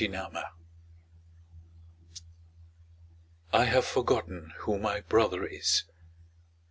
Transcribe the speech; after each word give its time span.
*^ 0.33 0.49
I 3.53 3.65
have 3.65 3.85
forgotten 3.85 4.51
who 4.61 4.79
my 4.79 5.01
brother 5.01 5.45
is. 5.45 5.83